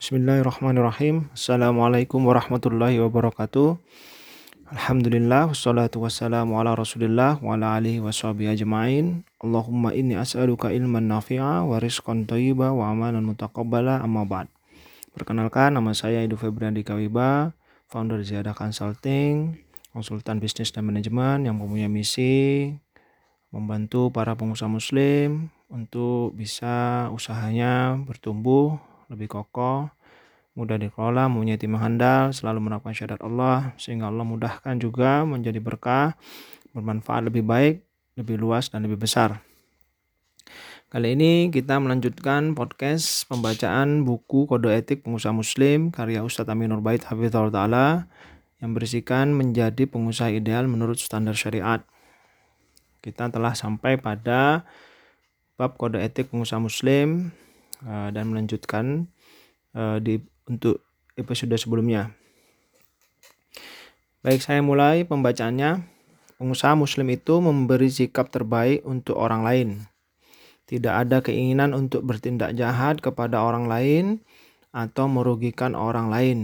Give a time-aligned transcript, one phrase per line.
[0.00, 1.28] Bismillahirrahmanirrahim.
[1.36, 3.76] Assalamualaikum warahmatullahi wabarakatuh.
[4.72, 9.28] Alhamdulillah wassalatu wassalamu ala Rasulillah wa ala alihi washabihi ajmain.
[9.44, 14.48] Allahumma inni as'aluka ilman nafi'a wa rizqan thayyiba wa amanan mutaqabbala amma ba'd.
[15.12, 17.52] Perkenalkan nama saya Edu Febriandi Kawiba,
[17.92, 19.60] founder Ziyadah Consulting,
[19.92, 22.72] konsultan bisnis dan manajemen yang mempunyai misi
[23.52, 28.80] membantu para pengusaha muslim untuk bisa usahanya bertumbuh
[29.10, 29.90] lebih kokoh,
[30.54, 36.14] mudah dikelola, mempunyai tim handal, selalu menerapkan syahadat Allah, sehingga Allah mudahkan juga menjadi berkah,
[36.70, 37.82] bermanfaat lebih baik,
[38.14, 39.42] lebih luas, dan lebih besar.
[40.90, 46.98] Kali ini kita melanjutkan podcast pembacaan buku Kode Etik Pengusaha Muslim karya Ustadz Aminur Bait
[47.06, 47.86] Hafizahullah Ta'ala
[48.58, 51.86] yang berisikan menjadi pengusaha ideal menurut standar syariat.
[53.06, 54.66] Kita telah sampai pada
[55.54, 57.30] bab Kode Etik Pengusaha Muslim
[57.80, 59.08] Eh, dan melanjutkan
[59.72, 60.84] uh, di untuk
[61.16, 62.12] episode sebelumnya.
[64.20, 65.80] Baik, saya mulai pembacaannya.
[66.36, 69.68] Pengusaha muslim itu memberi sikap terbaik untuk orang lain.
[70.68, 74.04] Tidak ada keinginan untuk bertindak jahat kepada orang lain
[74.76, 76.38] atau merugikan orang lain.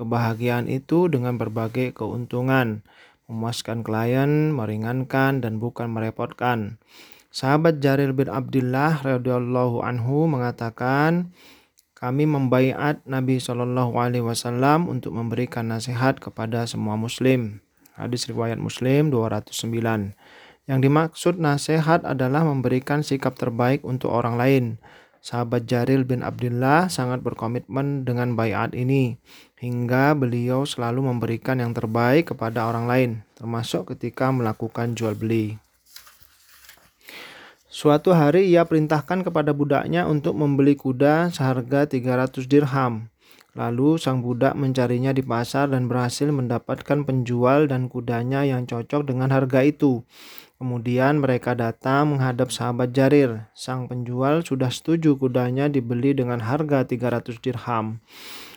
[0.00, 2.80] Kebahagiaan itu dengan berbagai keuntungan,
[3.28, 6.80] memuaskan klien, meringankan dan bukan merepotkan.
[7.28, 11.36] Sahabat Jarir bin Abdullah radhiyallahu anhu mengatakan,
[11.92, 17.60] kami membaiat Nabi Shallallahu Alaihi Wasallam untuk memberikan nasihat kepada semua Muslim.
[17.98, 20.16] Hadis riwayat Muslim 209.
[20.64, 24.64] Yang dimaksud nasihat adalah memberikan sikap terbaik untuk orang lain.
[25.20, 29.20] Sahabat Jaril bin Abdullah sangat berkomitmen dengan bayat ini,
[29.60, 35.58] hingga beliau selalu memberikan yang terbaik kepada orang lain, termasuk ketika melakukan jual beli.
[37.78, 43.06] Suatu hari ia perintahkan kepada budaknya untuk membeli kuda seharga 300 dirham.
[43.54, 49.30] Lalu sang budak mencarinya di pasar dan berhasil mendapatkan penjual dan kudanya yang cocok dengan
[49.30, 50.02] harga itu.
[50.58, 53.46] Kemudian mereka datang menghadap sahabat Jarir.
[53.54, 58.02] Sang penjual sudah setuju kudanya dibeli dengan harga 300 dirham.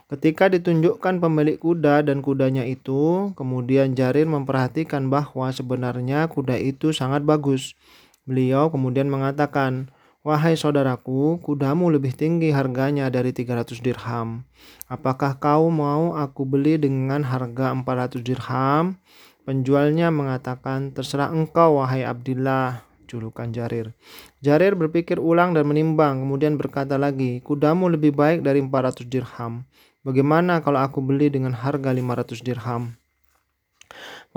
[0.09, 7.21] Ketika ditunjukkan pemilik kuda dan kudanya itu, kemudian Jarir memperhatikan bahwa sebenarnya kuda itu sangat
[7.21, 7.77] bagus.
[8.25, 9.89] Beliau kemudian mengatakan,
[10.21, 14.45] Wahai saudaraku, kudamu lebih tinggi harganya dari 300 dirham.
[14.85, 19.01] Apakah kau mau aku beli dengan harga 400 dirham?
[19.49, 23.97] Penjualnya mengatakan, terserah engkau wahai Abdillah, julukan Jarir.
[24.45, 29.65] Jarir berpikir ulang dan menimbang, kemudian berkata lagi, kudamu lebih baik dari 400 dirham.
[30.05, 32.93] Bagaimana kalau aku beli dengan harga 500 dirham?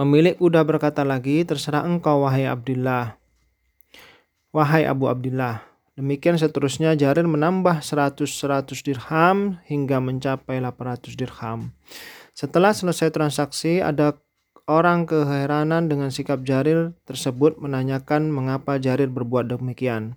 [0.00, 3.21] Pemilik kuda berkata lagi, terserah engkau wahai Abdillah.
[4.55, 5.67] Wahai Abu Abdullah,
[5.99, 11.75] demikian seterusnya Jarir menambah 100-100 dirham hingga mencapai 800 dirham.
[12.39, 14.15] Setelah selesai transaksi, ada
[14.71, 20.15] orang keheranan dengan sikap Jarir tersebut menanyakan mengapa Jarir berbuat demikian.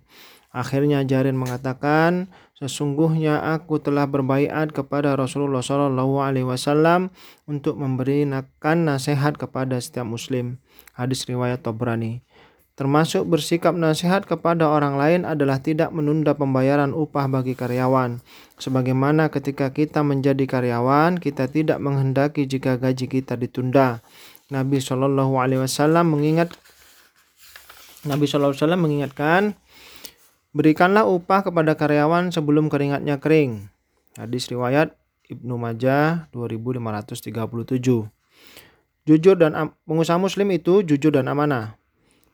[0.54, 2.30] Akhirnya Jarir mengatakan,
[2.62, 7.10] sesungguhnya aku telah berbaiat kepada Rasulullah Shallallahu Alaihi Wasallam
[7.50, 10.62] untuk memberikan nasihat kepada setiap Muslim.
[10.94, 12.22] Hadis riwayat Tobrani.
[12.78, 18.22] Termasuk bersikap nasihat kepada orang lain adalah tidak menunda pembayaran upah bagi karyawan.
[18.54, 23.98] Sebagaimana ketika kita menjadi karyawan, kita tidak menghendaki jika gaji kita ditunda.
[24.54, 26.54] Nabi Shallallahu Alaihi Wasallam mengingat
[28.06, 29.42] Nabi Shallallahu Alaihi Wasallam mengingatkan,
[30.54, 33.74] berikanlah upah kepada karyawan sebelum keringatnya kering.
[34.14, 34.94] Hadis riwayat
[35.26, 38.06] Ibnu Majah 2537.
[39.02, 41.77] Jujur dan pengusaha muslim itu jujur dan amanah.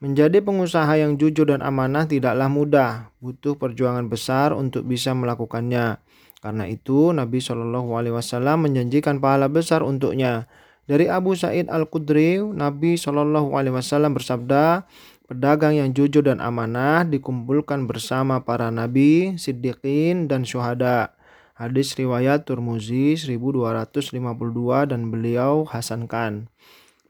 [0.03, 6.03] Menjadi pengusaha yang jujur dan amanah tidaklah mudah, butuh perjuangan besar untuk bisa melakukannya.
[6.45, 10.51] Karena itu Nabi Shallallahu Alaihi Wasallam menjanjikan pahala besar untuknya.
[10.85, 14.85] Dari Abu Sa'id Al Khudri, Nabi Shallallahu Alaihi Wasallam bersabda,
[15.25, 21.17] pedagang yang jujur dan amanah dikumpulkan bersama para nabi, siddiqin, dan syuhada.
[21.57, 26.53] Hadis riwayat Turmuzi 1252 dan beliau hasankan.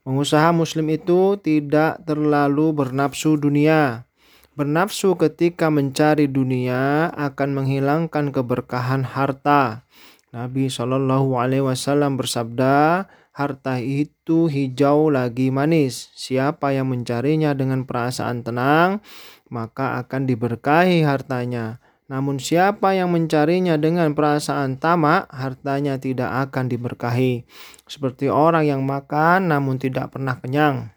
[0.05, 4.05] Pengusaha muslim itu tidak terlalu bernafsu dunia.
[4.53, 9.81] Bernafsu ketika mencari dunia akan menghilangkan keberkahan harta.
[10.29, 16.13] Nabi Shallallahu Alaihi Wasallam bersabda, harta itu hijau lagi manis.
[16.13, 19.01] Siapa yang mencarinya dengan perasaan tenang,
[19.49, 21.81] maka akan diberkahi hartanya.
[22.05, 27.49] Namun siapa yang mencarinya dengan perasaan tamak, hartanya tidak akan diberkahi.
[27.89, 30.93] Seperti orang yang makan namun tidak pernah kenyang.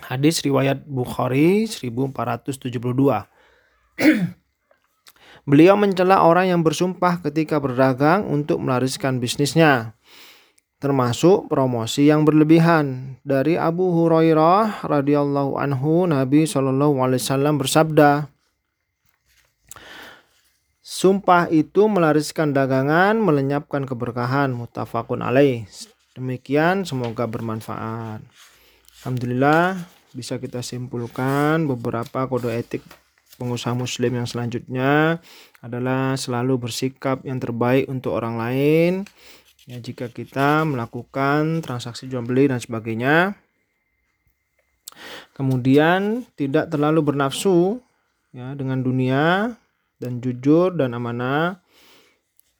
[0.00, 2.80] Hadis riwayat Bukhari 1472.
[5.48, 9.98] Beliau mencela orang yang bersumpah ketika berdagang untuk melariskan bisnisnya
[10.82, 13.14] termasuk promosi yang berlebihan.
[13.22, 18.31] Dari Abu Hurairah radhiyallahu anhu Nabi Shallallahu alaihi wasallam bersabda,
[21.02, 25.66] Sumpah itu melariskan dagangan, melenyapkan keberkahan, mutafakun alaih.
[26.14, 28.22] Demikian semoga bermanfaat.
[29.02, 29.82] Alhamdulillah
[30.14, 32.86] bisa kita simpulkan beberapa kode etik
[33.34, 35.18] pengusaha muslim yang selanjutnya
[35.58, 38.92] adalah selalu bersikap yang terbaik untuk orang lain.
[39.66, 43.34] Ya, jika kita melakukan transaksi jual beli dan sebagainya.
[45.34, 47.82] Kemudian tidak terlalu bernafsu
[48.30, 49.58] ya dengan dunia
[50.02, 51.62] dan jujur dan amanah.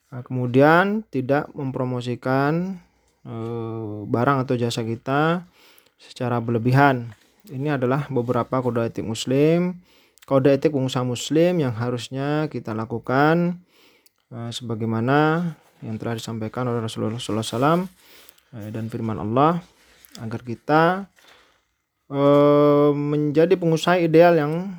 [0.07, 2.79] Nah, kemudian tidak mempromosikan
[3.23, 5.47] Eh, barang atau jasa kita
[5.95, 7.15] secara berlebihan.
[7.47, 9.79] Ini adalah beberapa kode etik muslim,
[10.27, 13.63] kode etik pengusaha muslim yang harusnya kita lakukan
[14.27, 17.87] eh, sebagaimana yang telah disampaikan oleh Rasulullah SAW
[18.59, 19.63] eh, dan firman Allah
[20.19, 21.07] agar kita
[22.93, 24.69] menjadi pengusaha ideal yang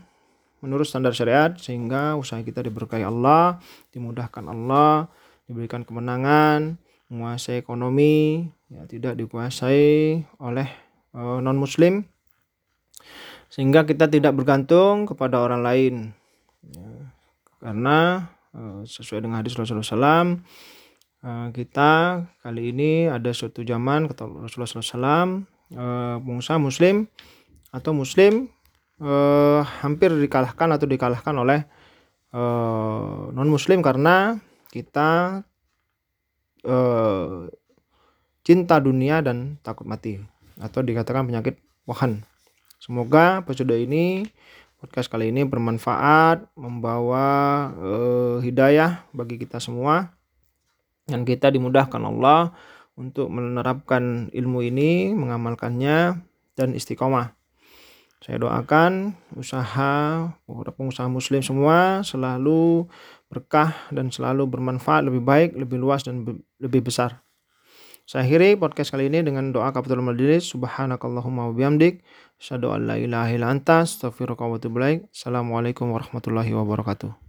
[0.65, 3.61] menurut standar syariat sehingga usaha kita diberkahi Allah,
[3.93, 5.13] dimudahkan Allah,
[5.45, 6.81] diberikan kemenangan,
[7.13, 10.69] menguasai ekonomi ya tidak dikuasai oleh
[11.13, 12.09] uh, eh, non muslim
[13.53, 15.95] sehingga kita tidak bergantung kepada orang lain.
[16.65, 16.91] Ya,
[17.61, 20.41] karena uh, sesuai dengan hadis Rasulullah SAW
[21.23, 25.45] uh, kita kali ini ada suatu zaman kata Rasulullah SAW
[25.77, 27.05] uh, pengusaha muslim
[27.69, 28.49] atau muslim
[29.01, 31.61] uh, hampir dikalahkan atau dikalahkan oleh
[32.35, 34.39] uh, non muslim karena
[34.71, 35.43] kita
[36.67, 37.47] uh,
[38.45, 40.21] cinta dunia dan takut mati
[40.61, 41.59] atau dikatakan penyakit
[41.89, 42.23] wahan.
[42.79, 44.29] Semoga episode ini
[44.85, 47.27] podcast kali ini bermanfaat, membawa
[47.73, 50.13] uh, hidayah bagi kita semua
[51.09, 52.53] dan kita dimudahkan Allah
[52.95, 56.21] untuk menerapkan ilmu ini, mengamalkannya
[56.53, 57.33] dan istiqomah.
[58.25, 62.89] Saya doakan usaha pengusaha muslim semua selalu
[63.29, 66.25] berkah dan selalu bermanfaat lebih baik, lebih luas dan
[66.57, 67.21] lebih besar.
[68.09, 70.49] Saya akhiri podcast kali ini dengan doa kafatul majlis.
[70.57, 72.01] Subhanakallahumma wa bihamdik.
[72.41, 74.81] Asyhadu an la ilaha illa anta astaghfiruka wa atubu
[75.13, 77.24] Assalamualaikum warahmatullahi wabarakatuh.